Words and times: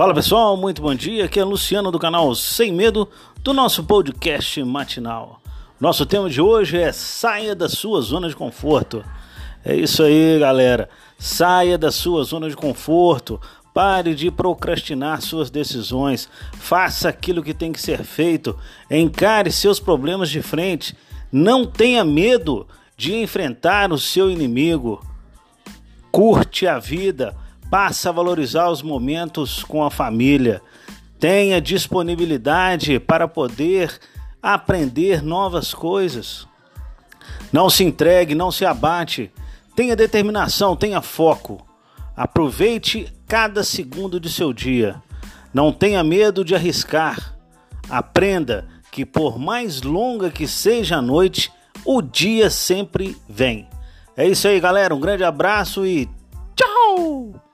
Fala 0.00 0.14
pessoal, 0.14 0.56
muito 0.56 0.80
bom 0.80 0.94
dia. 0.94 1.26
Aqui 1.26 1.38
é 1.38 1.44
Luciano 1.44 1.90
do 1.90 1.98
canal 1.98 2.34
Sem 2.34 2.72
Medo 2.72 3.06
do 3.42 3.52
nosso 3.52 3.84
podcast 3.84 4.64
matinal. 4.64 5.42
Nosso 5.78 6.06
tema 6.06 6.30
de 6.30 6.40
hoje 6.40 6.78
é 6.78 6.90
saia 6.90 7.54
da 7.54 7.68
sua 7.68 8.00
zona 8.00 8.26
de 8.26 8.34
conforto. 8.34 9.04
É 9.62 9.76
isso 9.76 10.02
aí, 10.02 10.38
galera. 10.38 10.88
Saia 11.18 11.76
da 11.76 11.92
sua 11.92 12.24
zona 12.24 12.48
de 12.48 12.56
conforto. 12.56 13.38
Pare 13.74 14.14
de 14.14 14.30
procrastinar 14.30 15.20
suas 15.20 15.50
decisões. 15.50 16.30
Faça 16.54 17.10
aquilo 17.10 17.42
que 17.42 17.52
tem 17.52 17.70
que 17.70 17.78
ser 17.78 18.02
feito. 18.02 18.58
Encare 18.90 19.52
seus 19.52 19.78
problemas 19.78 20.30
de 20.30 20.40
frente. 20.40 20.96
Não 21.30 21.66
tenha 21.66 22.02
medo 22.06 22.66
de 22.96 23.16
enfrentar 23.16 23.92
o 23.92 23.98
seu 23.98 24.30
inimigo. 24.30 25.04
Curte 26.10 26.66
a 26.66 26.78
vida 26.78 27.36
Passa 27.70 28.08
a 28.08 28.12
valorizar 28.12 28.68
os 28.68 28.82
momentos 28.82 29.62
com 29.62 29.84
a 29.84 29.90
família. 29.90 30.60
Tenha 31.20 31.60
disponibilidade 31.60 32.98
para 32.98 33.28
poder 33.28 33.96
aprender 34.42 35.22
novas 35.22 35.72
coisas. 35.72 36.48
Não 37.52 37.70
se 37.70 37.84
entregue, 37.84 38.34
não 38.34 38.50
se 38.50 38.64
abate. 38.64 39.30
Tenha 39.76 39.94
determinação, 39.94 40.74
tenha 40.74 41.00
foco. 41.00 41.64
Aproveite 42.16 43.12
cada 43.28 43.62
segundo 43.62 44.18
de 44.18 44.28
seu 44.28 44.52
dia. 44.52 45.00
Não 45.54 45.72
tenha 45.72 46.02
medo 46.02 46.44
de 46.44 46.54
arriscar. 46.54 47.36
Aprenda 47.88 48.66
que, 48.90 49.06
por 49.06 49.38
mais 49.38 49.82
longa 49.82 50.30
que 50.30 50.46
seja 50.46 50.96
a 50.96 51.02
noite, 51.02 51.52
o 51.84 52.02
dia 52.02 52.50
sempre 52.50 53.16
vem. 53.28 53.68
É 54.16 54.26
isso 54.26 54.48
aí, 54.48 54.60
galera. 54.60 54.94
Um 54.94 55.00
grande 55.00 55.24
abraço 55.24 55.86
e 55.86 56.08
tchau! 56.54 57.49